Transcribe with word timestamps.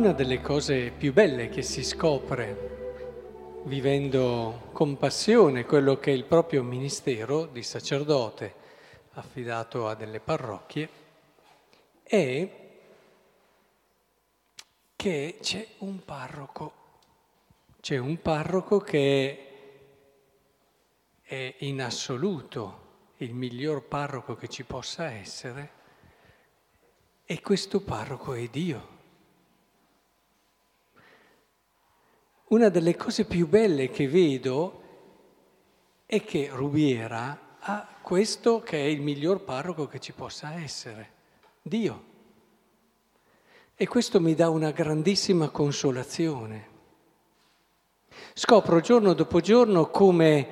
Una 0.00 0.12
delle 0.12 0.40
cose 0.40 0.92
più 0.92 1.12
belle 1.12 1.50
che 1.50 1.60
si 1.60 1.84
scopre 1.84 3.64
vivendo 3.64 4.70
con 4.72 4.96
passione 4.96 5.66
quello 5.66 5.98
che 5.98 6.10
è 6.10 6.14
il 6.14 6.24
proprio 6.24 6.62
ministero 6.62 7.44
di 7.44 7.62
sacerdote 7.62 8.54
affidato 9.12 9.88
a 9.88 9.94
delle 9.94 10.18
parrocchie 10.18 10.88
è 12.02 12.50
che 14.96 15.36
c'è 15.38 15.66
un 15.80 16.02
parroco, 16.02 16.72
c'è 17.82 17.98
un 17.98 18.22
parroco 18.22 18.78
che 18.78 19.48
è 21.20 21.56
in 21.58 21.82
assoluto 21.82 23.12
il 23.18 23.34
miglior 23.34 23.84
parroco 23.86 24.34
che 24.34 24.48
ci 24.48 24.64
possa 24.64 25.10
essere 25.10 25.70
e 27.26 27.42
questo 27.42 27.82
parroco 27.82 28.32
è 28.32 28.48
Dio. 28.48 28.99
Una 32.50 32.68
delle 32.68 32.96
cose 32.96 33.26
più 33.26 33.46
belle 33.46 33.90
che 33.90 34.08
vedo 34.08 34.82
è 36.04 36.24
che 36.24 36.48
Rubiera 36.52 37.56
ha 37.60 37.86
questo 38.02 38.60
che 38.60 38.76
è 38.76 38.86
il 38.86 39.00
miglior 39.00 39.44
parroco 39.44 39.86
che 39.86 40.00
ci 40.00 40.10
possa 40.10 40.54
essere, 40.54 41.10
Dio. 41.62 42.04
E 43.76 43.86
questo 43.86 44.20
mi 44.20 44.34
dà 44.34 44.48
una 44.48 44.72
grandissima 44.72 45.48
consolazione. 45.50 46.68
Scopro 48.34 48.80
giorno 48.80 49.12
dopo 49.12 49.38
giorno 49.38 49.88
come 49.88 50.48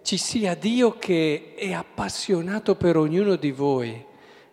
ci 0.00 0.16
sia 0.16 0.54
Dio 0.54 0.96
che 0.96 1.52
è 1.58 1.74
appassionato 1.74 2.74
per 2.74 2.96
ognuno 2.96 3.36
di 3.36 3.52
voi, 3.52 4.02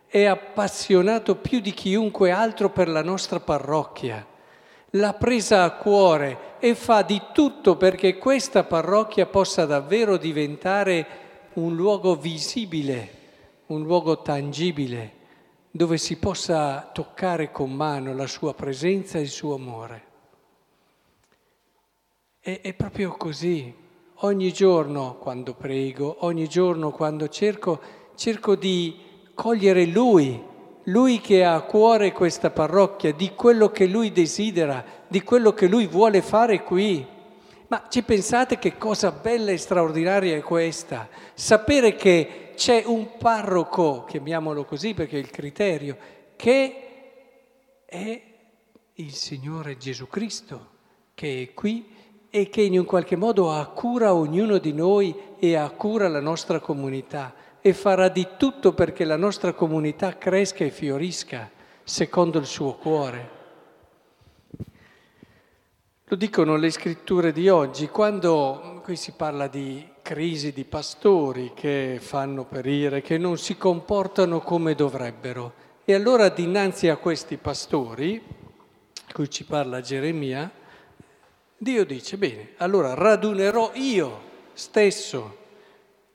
è 0.06 0.26
appassionato 0.26 1.36
più 1.36 1.60
di 1.60 1.72
chiunque 1.72 2.30
altro 2.30 2.68
per 2.68 2.88
la 2.88 3.02
nostra 3.02 3.40
parrocchia 3.40 4.26
l'ha 4.94 5.14
presa 5.14 5.64
a 5.64 5.72
cuore 5.72 6.56
e 6.58 6.74
fa 6.74 7.02
di 7.02 7.20
tutto 7.32 7.76
perché 7.76 8.18
questa 8.18 8.64
parrocchia 8.64 9.26
possa 9.26 9.64
davvero 9.64 10.16
diventare 10.16 11.20
un 11.54 11.74
luogo 11.74 12.14
visibile, 12.16 13.20
un 13.66 13.82
luogo 13.82 14.20
tangibile, 14.22 15.20
dove 15.70 15.96
si 15.96 16.18
possa 16.18 16.90
toccare 16.92 17.50
con 17.50 17.72
mano 17.72 18.14
la 18.14 18.26
sua 18.26 18.54
presenza 18.54 19.18
e 19.18 19.22
il 19.22 19.28
suo 19.28 19.54
amore. 19.54 20.04
E, 22.40 22.60
è 22.60 22.74
proprio 22.74 23.12
così. 23.12 23.80
Ogni 24.24 24.52
giorno 24.52 25.16
quando 25.16 25.54
prego, 25.54 26.18
ogni 26.20 26.48
giorno 26.48 26.90
quando 26.90 27.28
cerco, 27.28 27.80
cerco 28.14 28.54
di 28.54 28.96
cogliere 29.34 29.86
Lui 29.86 30.50
lui 30.84 31.20
che 31.20 31.44
ha 31.44 31.54
a 31.54 31.62
cuore 31.62 32.12
questa 32.12 32.50
parrocchia, 32.50 33.12
di 33.12 33.32
quello 33.34 33.70
che 33.70 33.86
lui 33.86 34.10
desidera, 34.10 34.84
di 35.06 35.22
quello 35.22 35.52
che 35.52 35.68
lui 35.68 35.86
vuole 35.86 36.22
fare 36.22 36.62
qui. 36.62 37.06
Ma 37.68 37.84
ci 37.88 38.02
pensate 38.02 38.58
che 38.58 38.76
cosa 38.76 39.12
bella 39.12 39.50
e 39.50 39.56
straordinaria 39.56 40.36
è 40.36 40.42
questa? 40.42 41.08
Sapere 41.34 41.94
che 41.94 42.52
c'è 42.54 42.82
un 42.84 43.16
parroco, 43.16 44.04
chiamiamolo 44.04 44.64
così 44.64 44.92
perché 44.92 45.16
è 45.16 45.20
il 45.20 45.30
criterio, 45.30 45.96
che 46.36 46.88
è 47.86 48.22
il 48.94 49.12
Signore 49.14 49.78
Gesù 49.78 50.06
Cristo, 50.08 50.68
che 51.14 51.42
è 51.42 51.54
qui 51.54 51.88
e 52.28 52.48
che 52.48 52.62
in 52.62 52.78
un 52.78 52.84
qualche 52.84 53.16
modo 53.16 53.50
ha 53.52 53.66
cura 53.66 54.14
ognuno 54.14 54.58
di 54.58 54.72
noi 54.72 55.14
e 55.38 55.54
ha 55.54 55.68
cura 55.70 56.08
la 56.08 56.20
nostra 56.20 56.60
comunità 56.60 57.34
e 57.62 57.72
farà 57.72 58.08
di 58.08 58.26
tutto 58.36 58.72
perché 58.74 59.04
la 59.04 59.16
nostra 59.16 59.52
comunità 59.52 60.18
cresca 60.18 60.64
e 60.64 60.70
fiorisca 60.70 61.48
secondo 61.84 62.40
il 62.40 62.46
suo 62.46 62.74
cuore. 62.74 63.40
Lo 66.06 66.16
dicono 66.16 66.56
le 66.56 66.70
scritture 66.70 67.32
di 67.32 67.48
oggi, 67.48 67.86
quando 67.86 68.80
qui 68.82 68.96
si 68.96 69.12
parla 69.12 69.46
di 69.46 69.88
crisi 70.02 70.52
di 70.52 70.64
pastori 70.64 71.52
che 71.54 71.98
fanno 72.00 72.44
perire, 72.44 73.00
che 73.00 73.16
non 73.16 73.38
si 73.38 73.56
comportano 73.56 74.40
come 74.40 74.74
dovrebbero. 74.74 75.54
E 75.84 75.94
allora 75.94 76.28
dinanzi 76.28 76.88
a 76.88 76.96
questi 76.96 77.36
pastori, 77.36 78.20
cui 79.12 79.30
ci 79.30 79.44
parla 79.44 79.80
Geremia, 79.80 80.50
Dio 81.56 81.84
dice, 81.86 82.18
bene, 82.18 82.50
allora 82.56 82.94
radunerò 82.94 83.70
io 83.74 84.20
stesso 84.52 85.38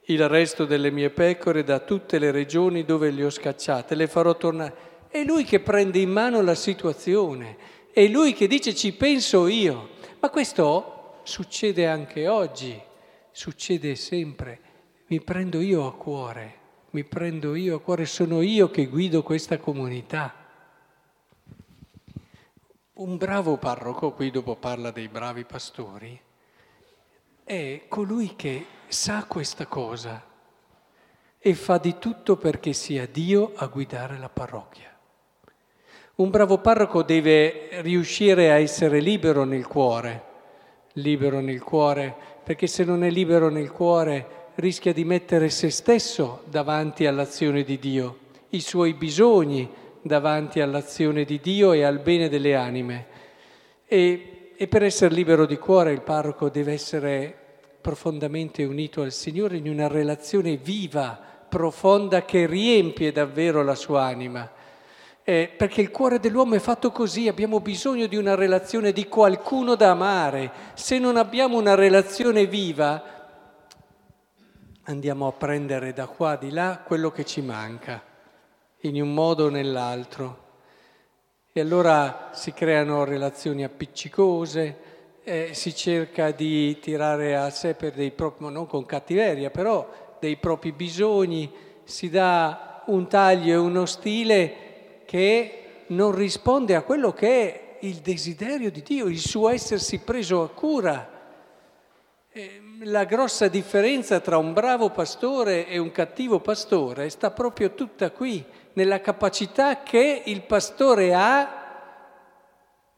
il 0.09 0.28
resto 0.28 0.66
delle 0.66 0.91
mie 0.91 1.09
pecore 1.09 1.63
da 1.63 1.79
tutte 1.79 2.19
le 2.19 2.31
regioni 2.31 2.85
dove 2.85 3.12
le 3.12 3.25
ho 3.25 3.29
scacciate, 3.29 3.95
le 3.95 4.07
farò 4.07 4.38
tornare. 4.38 4.85
È 5.09 5.23
lui 5.23 5.44
che 5.44 5.59
prende 5.59 6.00
in 6.00 6.12
mano 6.12 6.41
la 6.41 6.56
situazione, 6.56 7.57
è 7.91 8.07
lui 8.07 8.34
che 8.34 8.47
dice 8.47 8.73
ci 8.73 8.94
penso 8.94 9.47
io. 9.47 9.96
Ma 10.19 10.29
questo 10.29 11.19
succede 11.23 11.88
anche 11.88 12.28
oggi, 12.28 12.79
succede 13.31 13.96
sempre. 13.96 14.59
Mi 15.07 15.22
prendo 15.22 15.59
io 15.59 15.85
a 15.85 15.94
cuore, 15.94 16.53
mi 16.91 17.03
prendo 17.03 17.56
io 17.56 17.75
a 17.75 17.81
cuore, 17.81 18.06
sono 18.06 18.41
io 18.41 18.69
che 18.69 18.88
guido 18.88 19.23
questa 19.23 19.57
comunità. 19.57 20.34
Un 22.94 23.17
bravo 23.17 23.57
parroco, 23.57 24.12
qui 24.12 24.31
dopo 24.31 24.56
parla 24.56 24.91
dei 24.91 25.07
bravi 25.07 25.44
pastori, 25.44 26.19
è 27.47 27.84
colui 27.88 28.35
che 28.35 28.66
sa 28.88 29.24
questa 29.25 29.68
cosa 29.68 30.22
e 31.40 31.53
fa 31.53 31.78
di 31.78 31.96
tutto 31.97 32.35
perché 32.35 32.74
sia 32.74 33.08
Dio 33.08 33.53
a 33.56 33.68
guidare 33.68 34.18
la 34.18 34.28
parrocchia. 34.28 34.94
Un 36.16 36.30
bravo 36.30 36.58
parroco 36.58 37.03
deve 37.03 37.81
riuscire 37.81 38.52
a 38.52 38.56
essere 38.58 39.00
libero 39.00 39.46
nel 39.46 39.66
cuore, 39.66 40.24
libero 40.94 41.40
nel 41.40 41.63
cuore, 41.63 42.13
perché 42.44 42.68
se 42.68 42.84
non 42.84 43.06
è 43.06 43.09
libero 43.09 43.47
nel 43.47 43.72
cuore 43.72 44.50
rischia 44.56 44.91
di 44.91 45.06
mettere 45.06 45.50
se 45.50 45.69
stesso 45.69 46.41
davanti 46.50 47.06
all'azione 47.06 47.64
di 47.64 47.79
Dio, 47.79 48.18
i 48.50 48.59
suoi 48.59 48.94
bisogni 48.94 49.72
davanti 50.02 50.59
all'azione 50.59 51.24
di 51.24 51.40
Dio 51.40 51.72
e 51.72 51.84
al 51.84 52.00
bene 52.00 52.28
delle 52.28 52.56
anime. 52.56 53.08
E 53.85 54.36
e 54.59 54.68
per 54.68 54.81
essere 54.81 55.13
libero 55.13 55.45
di 55.45 55.57
cuore 55.57 55.91
il 55.91 56.01
parroco 56.01 56.50
deve 56.50 56.73
essere 56.73 57.45
profondamente 57.79 58.63
unito 58.63 59.03
al 59.03 59.12
Signore 59.12 59.57
in 59.57 59.69
una 59.69 59.88
relazione 59.88 60.57
viva, 60.57 61.19
profonda, 61.47 62.25
che 62.25 62.47
riempie 62.47 63.12
davvero 63.12 63.62
la 63.62 63.75
sua 63.75 64.06
anima. 64.06 64.51
Eh, 65.23 65.53
perché 65.56 65.81
il 65.81 65.91
cuore 65.91 66.19
dell'uomo 66.19 66.56
è 66.56 66.59
fatto 66.59 66.90
così, 66.90 67.28
abbiamo 67.28 67.59
bisogno 67.59 68.07
di 68.07 68.16
una 68.16 68.34
relazione 68.34 68.91
di 68.91 69.07
qualcuno 69.07 69.75
da 69.75 69.91
amare. 69.91 70.51
Se 70.73 70.97
non 70.97 71.17
abbiamo 71.17 71.57
una 71.57 71.75
relazione 71.75 72.47
viva, 72.47 73.03
andiamo 74.85 75.28
a 75.28 75.34
prendere 75.34 75.94
da 75.94 76.07
qua, 76.07 76.35
di 76.35 76.50
là, 76.50 76.81
quello 76.84 77.12
che 77.12 77.25
ci 77.25 77.41
manca, 77.41 78.01
in 78.81 79.00
un 79.00 79.13
modo 79.13 79.46
o 79.46 79.50
nell'altro. 79.50 80.46
E 81.57 81.62
allora 81.62 82.29
si 82.34 82.53
creano 82.53 83.03
relazioni 83.03 83.63
appiccicose, 83.63 84.78
eh, 85.23 85.56
si 85.56 85.73
cerca 85.73 86.29
di 86.29 86.78
tirare 86.78 87.35
a 87.35 87.50
sé 87.50 87.73
per 87.73 87.94
dei 87.94 88.12
propri, 88.12 88.47
non 88.51 88.68
con 88.68 88.85
cattiveria, 88.85 89.50
però 89.50 90.16
dei 90.19 90.38
propri 90.38 90.72
bisogni, 90.72 91.51
si 91.84 92.12
dà 92.12 92.84
un 92.85 93.07
taglio 93.07 93.53
e 93.53 93.56
uno 93.56 93.88
stile 93.88 95.01
che 95.06 95.85
non 95.88 96.13
risponde 96.13 96.75
a 96.75 96.84
quello 96.84 97.12
che 97.12 97.28
è 97.28 97.78
il 97.79 97.96
desiderio 98.01 98.69
di 98.69 98.84
Dio, 98.84 99.07
il 99.07 99.17
suo 99.17 99.49
essersi 99.49 99.97
preso 99.97 100.43
a 100.43 100.49
cura. 100.49 101.09
Eh, 102.31 102.61
la 102.84 103.05
grossa 103.05 103.47
differenza 103.47 104.20
tra 104.20 104.37
un 104.37 104.53
bravo 104.53 104.91
pastore 104.91 105.66
e 105.66 105.79
un 105.79 105.91
cattivo 105.91 106.40
pastore 106.40 107.09
sta 107.09 107.31
proprio 107.31 107.73
tutta 107.73 108.11
qui, 108.11 108.46
nella 108.78 109.02
capacità 109.02 109.81
che 109.81 110.22
il 110.26 110.43
pastore 110.43 111.16
ha 111.16 111.56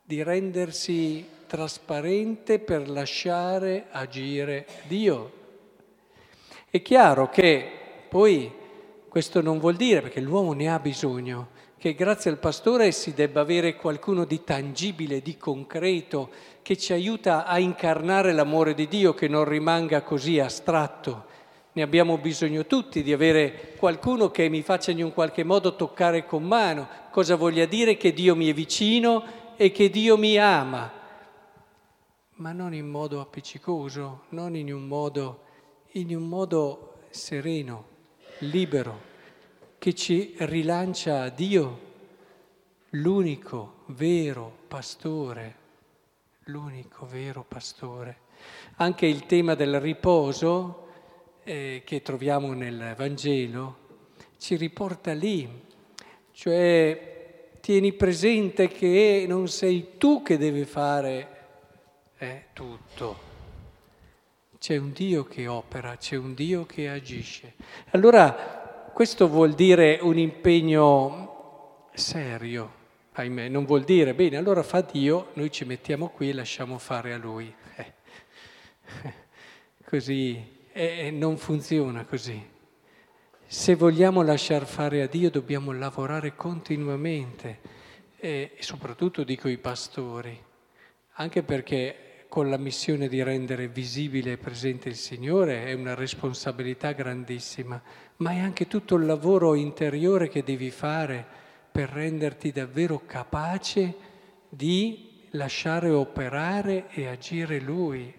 di 0.09 0.23
rendersi 0.23 1.23
trasparente 1.45 2.57
per 2.57 2.89
lasciare 2.89 3.85
agire 3.91 4.65
Dio. 4.87 5.31
È 6.67 6.81
chiaro 6.81 7.29
che 7.29 7.69
poi 8.09 8.51
questo 9.07 9.39
non 9.43 9.59
vuol 9.59 9.75
dire, 9.75 10.01
perché 10.01 10.19
l'uomo 10.19 10.53
ne 10.53 10.67
ha 10.67 10.79
bisogno, 10.79 11.49
che 11.77 11.93
grazie 11.93 12.31
al 12.31 12.39
pastore 12.39 12.91
si 12.91 13.13
debba 13.13 13.41
avere 13.41 13.75
qualcuno 13.75 14.25
di 14.25 14.43
tangibile, 14.43 15.21
di 15.21 15.37
concreto, 15.37 16.31
che 16.63 16.75
ci 16.75 16.91
aiuta 16.91 17.45
a 17.45 17.59
incarnare 17.59 18.33
l'amore 18.33 18.73
di 18.73 18.87
Dio, 18.87 19.13
che 19.13 19.27
non 19.27 19.45
rimanga 19.45 20.01
così 20.01 20.39
astratto. 20.39 21.27
Ne 21.71 21.83
abbiamo 21.83 22.17
bisogno 22.17 22.65
tutti 22.65 23.03
di 23.03 23.13
avere 23.13 23.75
qualcuno 23.77 24.31
che 24.31 24.49
mi 24.49 24.63
faccia 24.63 24.89
in 24.89 25.03
un 25.03 25.13
qualche 25.13 25.43
modo 25.43 25.75
toccare 25.75 26.25
con 26.25 26.41
mano. 26.41 26.87
Cosa 27.11 27.35
voglia 27.35 27.65
dire 27.65 27.95
che 27.95 28.11
Dio 28.11 28.35
mi 28.35 28.49
è 28.49 28.53
vicino 28.53 29.38
e 29.61 29.71
che 29.71 29.89
Dio 29.89 30.17
mi 30.17 30.37
ama, 30.37 30.89
ma 32.35 32.51
non 32.53 32.73
in 32.73 32.87
modo 32.87 33.19
appiccicoso, 33.19 34.21
non 34.29 34.55
in 34.55 34.71
un 34.71 34.87
modo, 34.87 35.43
in 35.95 36.15
un 36.15 36.29
modo 36.29 36.99
sereno, 37.09 37.87
libero, 38.37 39.01
che 39.77 39.93
ci 39.93 40.33
rilancia 40.37 41.23
a 41.23 41.29
Dio 41.29 41.79
l'unico 42.91 43.83
vero 43.87 44.59
pastore, 44.69 45.55
l'unico 46.43 47.05
vero 47.05 47.43
pastore. 47.45 48.19
Anche 48.77 49.07
il 49.07 49.25
tema 49.25 49.55
del 49.55 49.81
riposo 49.81 50.87
eh, 51.43 51.81
che 51.85 52.01
troviamo 52.01 52.53
nel 52.53 52.93
Vangelo 52.95 53.75
ci 54.37 54.55
riporta 54.55 55.11
lì, 55.11 55.65
cioè 56.31 57.08
tieni 57.69 57.93
presente 57.93 58.67
che 58.67 59.25
non 59.27 59.47
sei 59.47 59.97
tu 59.99 60.23
che 60.23 60.39
devi 60.39 60.65
fare 60.65 61.27
eh, 62.17 62.45
tutto. 62.51 63.19
C'è 64.57 64.75
un 64.77 64.91
Dio 64.91 65.25
che 65.25 65.45
opera, 65.45 65.95
c'è 65.95 66.15
un 66.15 66.33
Dio 66.33 66.65
che 66.65 66.89
agisce. 66.89 67.53
Allora 67.91 68.89
questo 68.91 69.27
vuol 69.27 69.53
dire 69.53 69.99
un 70.01 70.17
impegno 70.17 71.89
serio, 71.93 72.71
ahimè, 73.11 73.49
non 73.49 73.65
vuol 73.65 73.83
dire 73.83 74.15
bene, 74.15 74.37
allora 74.37 74.63
fa 74.63 74.81
Dio, 74.81 75.27
noi 75.33 75.51
ci 75.51 75.63
mettiamo 75.63 76.09
qui 76.09 76.29
e 76.29 76.33
lasciamo 76.33 76.79
fare 76.79 77.13
a 77.13 77.17
Lui. 77.17 77.53
Eh. 77.75 77.93
Così 79.85 80.43
eh, 80.71 81.11
non 81.11 81.37
funziona 81.37 82.03
così. 82.03 82.43
Se 83.51 83.73
vogliamo 83.73 84.21
lasciar 84.21 84.67
fare 84.67 85.01
a 85.01 85.07
Dio 85.07 85.31
dobbiamo 85.31 85.71
lavorare 85.71 86.35
continuamente 86.35 87.57
e 88.19 88.51
soprattutto 88.59 89.23
dico 89.23 89.47
i 89.47 89.57
pastori, 89.57 90.39
anche 91.13 91.41
perché 91.41 92.25
con 92.29 92.47
la 92.47 92.57
missione 92.57 93.07
di 93.07 93.23
rendere 93.23 93.67
visibile 93.67 94.33
e 94.33 94.37
presente 94.37 94.87
il 94.87 94.97
Signore 94.97 95.65
è 95.65 95.73
una 95.73 95.95
responsabilità 95.95 96.91
grandissima, 96.91 97.81
ma 98.17 98.31
è 98.33 98.37
anche 98.37 98.67
tutto 98.67 98.93
il 98.97 99.07
lavoro 99.07 99.55
interiore 99.55 100.29
che 100.29 100.43
devi 100.43 100.69
fare 100.69 101.25
per 101.71 101.89
renderti 101.89 102.51
davvero 102.51 103.01
capace 103.07 103.95
di 104.47 105.25
lasciare 105.31 105.89
operare 105.89 106.85
e 106.91 107.07
agire 107.07 107.59
Lui. 107.59 108.13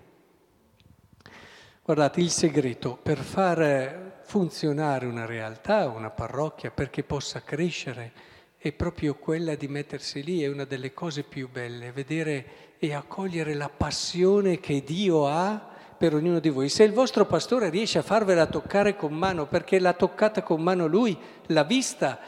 Guardate, 1.85 2.21
il 2.21 2.31
segreto 2.31 2.99
per 3.00 3.19
far 3.19 4.19
funzionare 4.31 5.06
una 5.06 5.27
realtà, 5.27 5.88
una 5.88 6.11
parrocchia, 6.11 6.71
perché 6.71 7.03
possa 7.03 7.43
crescere, 7.43 8.12
è 8.59 8.71
proprio 8.71 9.17
quella 9.17 9.56
di 9.56 9.67
mettersi 9.67 10.23
lì, 10.23 10.44
è 10.44 10.47
una 10.47 10.65
delle 10.65 10.94
cose 10.94 11.25
più 11.25 11.50
belle, 11.50 11.91
vedere 11.91 12.77
e 12.79 12.94
accogliere 12.94 13.55
la 13.55 13.69
passione 13.69 14.61
che 14.61 14.85
Dio 14.85 15.27
ha 15.27 15.69
per 15.99 16.15
ognuno 16.15 16.38
di 16.38 16.49
voi. 16.49 16.69
Se 16.69 16.85
il 16.85 16.93
vostro 16.93 17.27
pastore 17.27 17.71
riesce 17.71 17.99
a 17.99 18.03
farvela 18.03 18.47
toccare 18.47 18.94
con 18.94 19.12
mano, 19.12 19.49
perché 19.49 19.81
l'ha 19.81 19.94
toccata 19.94 20.44
con 20.44 20.62
mano 20.62 20.87
lui, 20.87 21.19
l'ha 21.47 21.65
vista, 21.65 22.21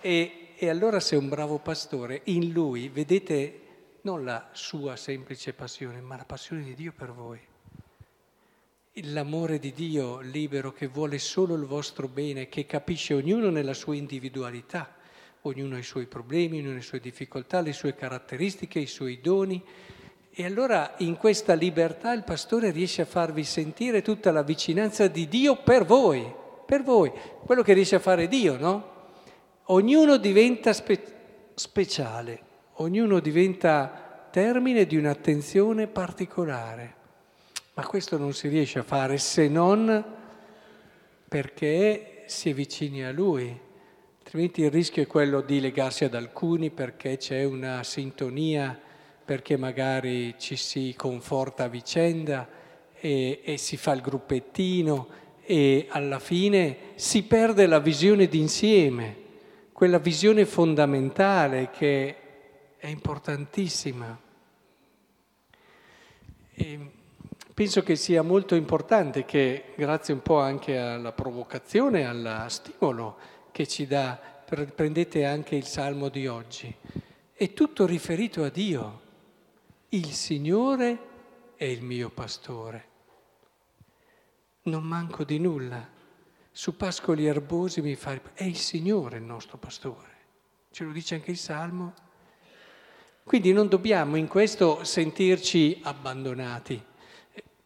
e, 0.00 0.54
e 0.56 0.68
allora 0.68 0.98
se 0.98 1.14
è 1.14 1.18
un 1.20 1.28
bravo 1.28 1.58
pastore, 1.60 2.22
in 2.24 2.50
lui 2.50 2.88
vedete 2.88 3.60
non 4.00 4.24
la 4.24 4.48
sua 4.50 4.96
semplice 4.96 5.52
passione, 5.52 6.00
ma 6.00 6.16
la 6.16 6.24
passione 6.24 6.64
di 6.64 6.74
Dio 6.74 6.92
per 6.92 7.12
voi 7.12 7.52
l'amore 9.02 9.58
di 9.58 9.72
Dio 9.72 10.20
libero 10.20 10.72
che 10.72 10.86
vuole 10.86 11.18
solo 11.18 11.54
il 11.54 11.64
vostro 11.64 12.06
bene, 12.06 12.48
che 12.48 12.64
capisce 12.64 13.14
ognuno 13.14 13.50
nella 13.50 13.74
sua 13.74 13.96
individualità, 13.96 14.94
ognuno 15.42 15.74
ha 15.74 15.78
i 15.78 15.82
suoi 15.82 16.06
problemi, 16.06 16.58
ognuno 16.58 16.72
ha 16.72 16.76
le 16.76 16.82
sue 16.82 17.00
difficoltà, 17.00 17.60
le 17.60 17.72
sue 17.72 17.96
caratteristiche, 17.96 18.78
i 18.78 18.86
suoi 18.86 19.20
doni. 19.20 19.60
E 20.30 20.44
allora 20.44 20.94
in 20.98 21.16
questa 21.16 21.54
libertà 21.54 22.12
il 22.12 22.22
pastore 22.22 22.70
riesce 22.70 23.02
a 23.02 23.06
farvi 23.06 23.42
sentire 23.42 24.00
tutta 24.00 24.30
la 24.30 24.42
vicinanza 24.42 25.08
di 25.08 25.26
Dio 25.28 25.56
per 25.56 25.84
voi, 25.84 26.32
per 26.64 26.82
voi, 26.82 27.10
quello 27.44 27.62
che 27.62 27.72
riesce 27.72 27.96
a 27.96 28.00
fare 28.00 28.28
Dio, 28.28 28.56
no? 28.56 28.92
Ognuno 29.68 30.18
diventa 30.18 30.72
spe- 30.72 31.50
speciale, 31.54 32.42
ognuno 32.74 33.18
diventa 33.18 34.28
termine 34.30 34.86
di 34.86 34.96
un'attenzione 34.96 35.88
particolare. 35.88 37.02
Ma 37.76 37.84
questo 37.84 38.16
non 38.18 38.32
si 38.32 38.46
riesce 38.46 38.78
a 38.78 38.84
fare 38.84 39.18
se 39.18 39.48
non 39.48 40.04
perché 41.26 42.22
si 42.26 42.50
è 42.50 42.54
vicini 42.54 43.04
a 43.04 43.10
Lui, 43.10 43.60
altrimenti 44.18 44.62
il 44.62 44.70
rischio 44.70 45.02
è 45.02 45.08
quello 45.08 45.40
di 45.40 45.58
legarsi 45.58 46.04
ad 46.04 46.14
alcuni 46.14 46.70
perché 46.70 47.16
c'è 47.16 47.42
una 47.42 47.82
sintonia, 47.82 48.78
perché 49.24 49.56
magari 49.56 50.36
ci 50.38 50.54
si 50.54 50.94
conforta 50.96 51.64
a 51.64 51.68
vicenda 51.68 52.48
e, 52.94 53.40
e 53.42 53.56
si 53.56 53.76
fa 53.76 53.90
il 53.90 54.02
gruppettino 54.02 55.08
e 55.42 55.88
alla 55.90 56.20
fine 56.20 56.76
si 56.94 57.24
perde 57.24 57.66
la 57.66 57.80
visione 57.80 58.28
d'insieme, 58.28 59.16
quella 59.72 59.98
visione 59.98 60.46
fondamentale 60.46 61.70
che 61.70 62.16
è 62.76 62.86
importantissima. 62.86 64.16
E, 66.54 66.93
Penso 67.54 67.84
che 67.84 67.94
sia 67.94 68.22
molto 68.22 68.56
importante 68.56 69.24
che, 69.24 69.74
grazie 69.76 70.12
un 70.12 70.22
po' 70.22 70.40
anche 70.40 70.76
alla 70.76 71.12
provocazione, 71.12 72.04
al 72.04 72.46
stimolo 72.48 73.16
che 73.52 73.68
ci 73.68 73.86
dà, 73.86 74.18
prendete 74.74 75.24
anche 75.24 75.54
il 75.54 75.64
Salmo 75.64 76.08
di 76.08 76.26
oggi, 76.26 76.74
è 77.32 77.52
tutto 77.52 77.86
riferito 77.86 78.42
a 78.42 78.48
Dio. 78.48 79.02
Il 79.90 80.10
Signore 80.10 80.98
è 81.54 81.62
il 81.62 81.84
mio 81.84 82.10
pastore. 82.10 82.88
Non 84.62 84.82
manco 84.82 85.22
di 85.22 85.38
nulla. 85.38 85.88
Su 86.50 86.76
pascoli 86.76 87.24
erbosi 87.24 87.80
mi 87.82 87.94
fa... 87.94 88.18
È 88.32 88.42
il 88.42 88.56
Signore 88.56 89.18
il 89.18 89.22
nostro 89.22 89.58
pastore. 89.58 90.08
Ce 90.72 90.82
lo 90.82 90.90
dice 90.90 91.14
anche 91.14 91.30
il 91.30 91.38
Salmo. 91.38 91.94
Quindi 93.22 93.52
non 93.52 93.68
dobbiamo 93.68 94.16
in 94.16 94.26
questo 94.26 94.82
sentirci 94.82 95.78
abbandonati 95.84 96.86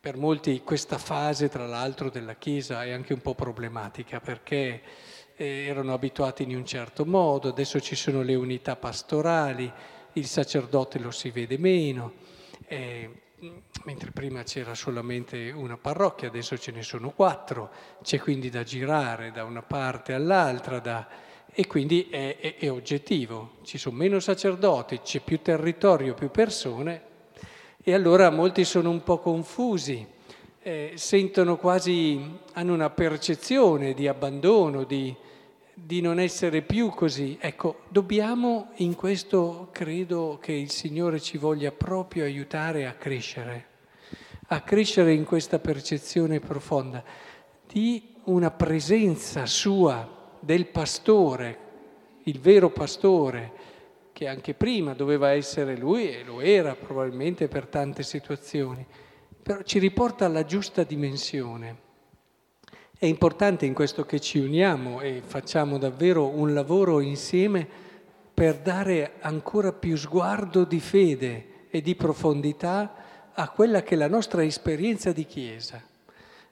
per 0.00 0.16
molti 0.16 0.62
questa 0.62 0.96
fase, 0.96 1.48
tra 1.48 1.66
l'altro, 1.66 2.08
della 2.08 2.36
Chiesa 2.36 2.84
è 2.84 2.92
anche 2.92 3.12
un 3.12 3.20
po' 3.20 3.34
problematica 3.34 4.20
perché 4.20 4.80
eh, 5.34 5.66
erano 5.66 5.92
abituati 5.92 6.44
in 6.44 6.54
un 6.54 6.64
certo 6.64 7.04
modo, 7.04 7.48
adesso 7.48 7.80
ci 7.80 7.96
sono 7.96 8.22
le 8.22 8.36
unità 8.36 8.76
pastorali, 8.76 9.70
il 10.12 10.26
sacerdote 10.26 11.00
lo 11.00 11.10
si 11.10 11.30
vede 11.30 11.58
meno, 11.58 12.12
eh, 12.68 13.10
mentre 13.84 14.12
prima 14.12 14.44
c'era 14.44 14.74
solamente 14.74 15.50
una 15.50 15.76
parrocchia, 15.76 16.28
adesso 16.28 16.56
ce 16.56 16.70
ne 16.70 16.82
sono 16.82 17.10
quattro, 17.10 17.70
c'è 18.00 18.20
quindi 18.20 18.50
da 18.50 18.62
girare 18.62 19.32
da 19.32 19.42
una 19.42 19.62
parte 19.62 20.12
all'altra 20.12 20.78
da, 20.78 21.08
e 21.50 21.66
quindi 21.66 22.08
è, 22.08 22.36
è, 22.38 22.56
è 22.56 22.70
oggettivo, 22.70 23.56
ci 23.64 23.78
sono 23.78 23.96
meno 23.96 24.20
sacerdoti, 24.20 25.00
c'è 25.00 25.20
più 25.20 25.42
territorio, 25.42 26.14
più 26.14 26.30
persone 26.30 27.07
e 27.88 27.94
allora 27.94 28.28
molti 28.28 28.66
sono 28.66 28.90
un 28.90 29.02
po' 29.02 29.16
confusi, 29.16 30.06
eh, 30.60 30.92
sentono 30.96 31.56
quasi, 31.56 32.20
hanno 32.52 32.74
una 32.74 32.90
percezione 32.90 33.94
di 33.94 34.06
abbandono, 34.06 34.84
di, 34.84 35.16
di 35.72 36.02
non 36.02 36.20
essere 36.20 36.60
più 36.60 36.90
così. 36.90 37.38
Ecco, 37.40 37.84
dobbiamo 37.88 38.72
in 38.76 38.94
questo, 38.94 39.70
credo 39.72 40.36
che 40.38 40.52
il 40.52 40.70
Signore 40.70 41.18
ci 41.18 41.38
voglia 41.38 41.72
proprio 41.72 42.24
aiutare 42.24 42.86
a 42.86 42.92
crescere, 42.92 43.66
a 44.48 44.60
crescere 44.60 45.14
in 45.14 45.24
questa 45.24 45.58
percezione 45.58 46.40
profonda 46.40 47.02
di 47.72 48.16
una 48.24 48.50
presenza 48.50 49.46
sua 49.46 50.06
del 50.40 50.66
pastore, 50.66 51.58
il 52.24 52.38
vero 52.38 52.68
pastore, 52.68 53.52
che 54.18 54.26
anche 54.26 54.52
prima 54.52 54.94
doveva 54.94 55.30
essere 55.30 55.76
lui 55.76 56.10
e 56.10 56.24
lo 56.24 56.40
era 56.40 56.74
probabilmente 56.74 57.46
per 57.46 57.66
tante 57.66 58.02
situazioni, 58.02 58.84
però 59.40 59.62
ci 59.62 59.78
riporta 59.78 60.24
alla 60.24 60.44
giusta 60.44 60.82
dimensione. 60.82 61.76
È 62.98 63.06
importante 63.06 63.64
in 63.64 63.74
questo 63.74 64.04
che 64.04 64.18
ci 64.18 64.40
uniamo 64.40 65.02
e 65.02 65.22
facciamo 65.24 65.78
davvero 65.78 66.26
un 66.26 66.52
lavoro 66.52 66.98
insieme 66.98 67.64
per 68.34 68.56
dare 68.56 69.12
ancora 69.20 69.72
più 69.72 69.96
sguardo 69.96 70.64
di 70.64 70.80
fede 70.80 71.66
e 71.70 71.80
di 71.80 71.94
profondità 71.94 73.30
a 73.34 73.48
quella 73.50 73.84
che 73.84 73.94
è 73.94 73.98
la 73.98 74.08
nostra 74.08 74.42
esperienza 74.42 75.12
di 75.12 75.26
Chiesa. 75.26 75.80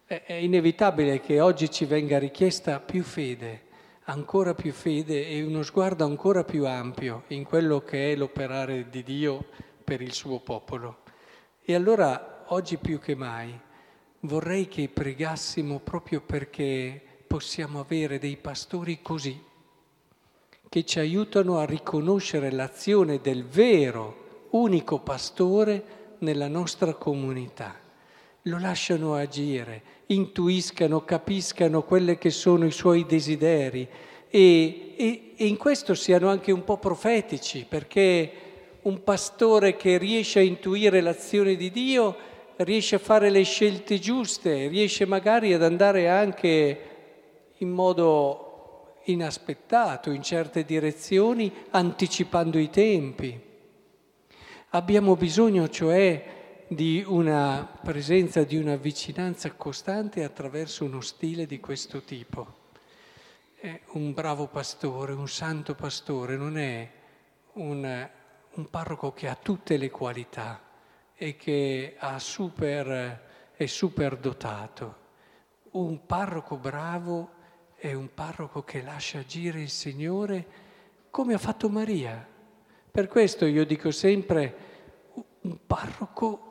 È 0.04 0.32
inevitabile 0.34 1.18
che 1.18 1.40
oggi 1.40 1.68
ci 1.68 1.84
venga 1.84 2.16
richiesta 2.16 2.78
più 2.78 3.02
fede, 3.02 3.62
ancora 4.08 4.54
più 4.54 4.72
fede 4.72 5.28
e 5.28 5.42
uno 5.42 5.62
sguardo 5.62 6.04
ancora 6.04 6.44
più 6.44 6.66
ampio 6.66 7.24
in 7.28 7.44
quello 7.44 7.80
che 7.80 8.12
è 8.12 8.16
l'operare 8.16 8.88
di 8.88 9.02
Dio 9.02 9.44
per 9.82 10.00
il 10.00 10.12
suo 10.12 10.38
popolo. 10.40 10.98
E 11.64 11.74
allora, 11.74 12.44
oggi 12.48 12.76
più 12.76 13.00
che 13.00 13.14
mai, 13.16 13.58
vorrei 14.20 14.68
che 14.68 14.88
pregassimo 14.88 15.80
proprio 15.80 16.20
perché 16.20 17.00
possiamo 17.26 17.80
avere 17.80 18.18
dei 18.18 18.36
pastori 18.36 19.02
così, 19.02 19.42
che 20.68 20.84
ci 20.84 20.98
aiutano 20.98 21.58
a 21.58 21.64
riconoscere 21.64 22.52
l'azione 22.52 23.20
del 23.20 23.44
vero, 23.44 24.48
unico 24.50 25.00
pastore 25.00 26.14
nella 26.18 26.48
nostra 26.48 26.94
comunità. 26.94 27.85
Lo 28.46 28.60
lasciano 28.60 29.14
agire, 29.14 29.82
intuiscano, 30.06 31.04
capiscano 31.04 31.82
quelli 31.82 32.16
che 32.16 32.30
sono 32.30 32.64
i 32.64 32.70
suoi 32.70 33.04
desideri, 33.04 33.88
e, 34.28 34.94
e, 34.96 35.32
e 35.36 35.46
in 35.46 35.56
questo 35.56 35.94
siano 35.94 36.28
anche 36.28 36.52
un 36.52 36.62
po' 36.62 36.78
profetici, 36.78 37.66
perché 37.68 38.30
un 38.82 39.02
pastore 39.02 39.74
che 39.74 39.98
riesce 39.98 40.38
a 40.38 40.42
intuire 40.42 41.00
l'azione 41.00 41.56
di 41.56 41.72
Dio 41.72 42.16
riesce 42.58 42.94
a 42.94 43.00
fare 43.00 43.30
le 43.30 43.42
scelte 43.42 43.98
giuste, 43.98 44.68
riesce 44.68 45.06
magari 45.06 45.52
ad 45.52 45.64
andare 45.64 46.08
anche 46.08 46.80
in 47.58 47.70
modo 47.70 48.94
inaspettato 49.06 50.12
in 50.12 50.22
certe 50.22 50.64
direzioni, 50.64 51.52
anticipando 51.70 52.58
i 52.58 52.70
tempi. 52.70 53.40
Abbiamo 54.70 55.16
bisogno 55.16 55.68
cioè 55.68 56.34
di 56.68 57.04
una 57.06 57.64
presenza, 57.80 58.42
di 58.42 58.56
una 58.56 58.74
vicinanza 58.74 59.52
costante 59.52 60.24
attraverso 60.24 60.84
uno 60.84 61.00
stile 61.00 61.46
di 61.46 61.60
questo 61.60 62.02
tipo. 62.02 62.64
È 63.54 63.80
un 63.92 64.12
bravo 64.12 64.48
pastore, 64.48 65.12
un 65.12 65.28
santo 65.28 65.74
pastore, 65.74 66.36
non 66.36 66.58
è 66.58 66.90
un, 67.54 68.08
un 68.50 68.70
parroco 68.70 69.12
che 69.12 69.28
ha 69.28 69.36
tutte 69.40 69.76
le 69.76 69.90
qualità 69.90 70.60
e 71.14 71.36
che 71.36 71.96
super, 72.16 73.22
è 73.54 73.66
super 73.66 74.16
dotato. 74.16 75.04
Un 75.72 76.04
parroco 76.04 76.56
bravo 76.56 77.30
è 77.76 77.92
un 77.92 78.12
parroco 78.12 78.64
che 78.64 78.82
lascia 78.82 79.20
agire 79.20 79.60
il 79.60 79.70
Signore 79.70 80.46
come 81.10 81.34
ha 81.34 81.38
fatto 81.38 81.68
Maria. 81.68 82.26
Per 82.90 83.06
questo 83.06 83.46
io 83.46 83.64
dico 83.64 83.92
sempre, 83.92 84.56
un 85.42 85.58
parroco 85.66 86.45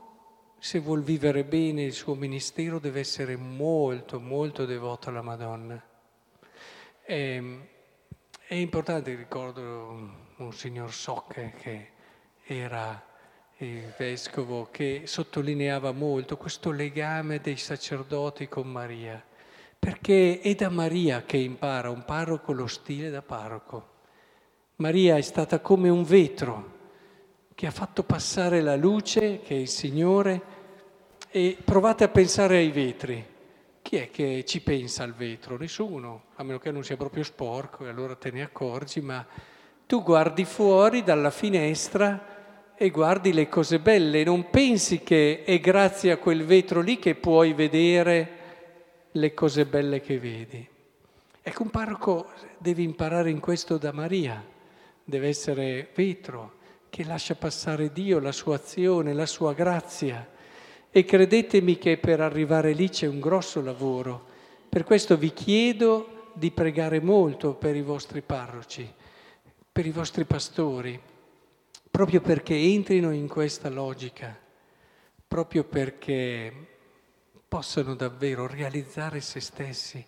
se 0.58 0.80
vuol 0.80 1.04
vivere 1.04 1.44
bene 1.44 1.84
il 1.84 1.94
suo 1.94 2.16
ministero 2.16 2.80
deve 2.80 3.02
essere 3.02 3.36
molto, 3.36 4.20
molto 4.20 4.66
devoto 4.66 5.10
alla 5.10 5.22
Madonna. 5.22 5.82
È, 7.02 7.14
ehm, 7.14 7.68
è 8.48 8.56
importante, 8.56 9.16
ricordo 9.16 10.24
un 10.38 10.54
signor 10.54 10.94
Socche 10.94 11.54
che 11.60 11.90
era 12.44 13.04
il 13.58 13.94
vescovo, 13.98 14.68
che 14.70 15.04
sottolineava 15.06 15.92
molto 15.92 16.36
questo 16.38 16.72
legame 16.72 17.40
dei 17.40 17.58
sacerdoti 17.58 18.48
con 18.48 18.68
Maria, 18.68 19.24
perché 19.80 20.42
è 20.42 20.54
da 20.56 20.70
Maria 20.70 21.24
che 21.24 21.38
impara 21.38 21.90
un 21.90 22.04
parroco 22.04 22.52
lo 22.52 22.68
stile 22.68 23.10
da 23.10 23.22
parroco. 23.22 23.94
Maria 24.78 25.16
è 25.16 25.22
stata 25.22 25.60
come 25.60 25.90
un 25.90 26.04
vetro 26.04 26.75
che 27.56 27.68
ha 27.68 27.72
fatto 27.72 28.04
passare 28.04 28.62
la 28.62 28.76
luce, 28.76 29.40
che 29.40 29.56
è 29.56 29.60
il 29.60 29.70
Signore, 29.70 30.42
e 31.32 31.58
provate 31.64 32.04
a 32.04 32.10
pensare 32.10 32.58
ai 32.58 32.70
vetri. 32.70 33.26
Chi 33.82 33.96
è 33.96 34.10
che 34.10 34.44
ci 34.46 34.60
pensa 34.62 35.04
al 35.04 35.14
vetro? 35.14 35.58
Nessuno, 35.58 36.24
a 36.36 36.44
meno 36.44 36.60
che 36.60 36.72
non 36.72 36.84
sia 36.84 36.98
proprio 36.98 37.24
sporco 37.24 37.86
e 37.86 37.90
allora 37.90 38.16
te 38.16 38.30
ne 38.30 38.42
accorgi, 38.42 39.00
ma 39.00 39.26
tu 39.88 40.04
guardi 40.04 40.44
fuori 40.44 41.02
dalla 41.04 41.30
finestra 41.30 42.74
e 42.76 42.90
guardi 42.90 43.32
le 43.32 43.48
cose 43.48 43.80
belle, 43.80 44.26
non 44.26 44.50
pensi 44.50 45.02
che 45.02 45.44
è 45.46 45.58
grazie 45.60 46.12
a 46.12 46.18
quel 46.18 46.44
vetro 46.44 46.82
lì 46.82 47.00
che 47.00 47.16
puoi 47.16 47.54
vedere 47.54 48.30
le 49.12 49.34
cose 49.34 49.66
belle 49.66 50.02
che 50.02 50.20
vedi. 50.20 50.68
Ecco, 51.42 51.64
un 51.64 51.70
parroco 51.70 52.28
deve 52.58 52.82
imparare 52.82 53.30
in 53.30 53.40
questo 53.40 53.78
da 53.78 53.94
Maria, 53.94 54.44
deve 55.06 55.30
essere 55.30 55.90
vetro 55.94 56.55
che 56.96 57.04
lascia 57.04 57.36
passare 57.36 57.92
Dio, 57.92 58.20
la 58.20 58.32
sua 58.32 58.56
azione, 58.56 59.12
la 59.12 59.26
sua 59.26 59.52
grazia. 59.52 60.26
E 60.90 61.04
credetemi 61.04 61.78
che 61.78 61.98
per 61.98 62.22
arrivare 62.22 62.72
lì 62.72 62.88
c'è 62.88 63.06
un 63.06 63.20
grosso 63.20 63.62
lavoro. 63.62 64.26
Per 64.70 64.86
questo 64.86 65.18
vi 65.18 65.34
chiedo 65.34 66.32
di 66.36 66.52
pregare 66.52 67.02
molto 67.02 67.54
per 67.54 67.76
i 67.76 67.82
vostri 67.82 68.22
parroci, 68.22 68.90
per 69.74 69.86
i 69.86 69.92
vostri 69.92 70.24
pastori, 70.24 70.98
proprio 71.92 72.22
perché 72.22 72.56
entrino 72.56 73.12
in 73.12 73.28
questa 73.28 73.68
logica, 73.68 74.34
proprio 75.28 75.66
perché 75.66 76.54
possano 77.46 77.96
davvero 77.96 78.48
realizzare 78.48 79.20
se 79.20 79.42
stessi 79.42 80.06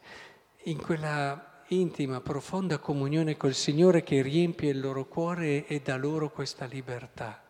in 0.63 0.77
quella 0.77 1.46
intima, 1.69 2.21
profonda 2.21 2.79
comunione 2.79 3.35
col 3.35 3.53
Signore 3.53 4.03
che 4.03 4.21
riempie 4.21 4.71
il 4.71 4.79
loro 4.79 5.05
cuore 5.05 5.65
e 5.65 5.81
dà 5.81 5.97
loro 5.97 6.31
questa 6.31 6.65
libertà 6.65 7.43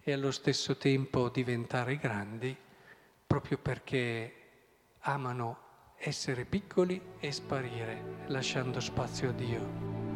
e 0.00 0.12
allo 0.12 0.30
stesso 0.30 0.76
tempo 0.76 1.28
diventare 1.28 1.96
grandi 1.96 2.56
proprio 3.26 3.58
perché 3.58 4.32
amano 5.00 5.66
essere 5.98 6.44
piccoli 6.44 7.00
e 7.18 7.32
sparire, 7.32 8.24
lasciando 8.28 8.80
spazio 8.80 9.30
a 9.30 9.32
Dio. 9.32 10.07